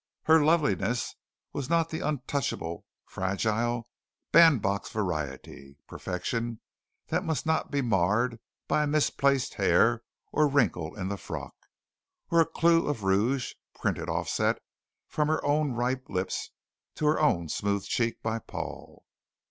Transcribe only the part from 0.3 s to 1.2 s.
loveliness